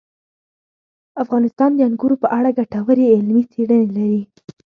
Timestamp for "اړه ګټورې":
2.37-3.05